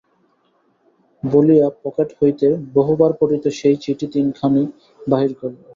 [1.23, 4.63] বলিয়া পকেট হইতে বহুবার পঠিত সেই চিঠি তিনখানি
[5.07, 5.61] বাহির করিল।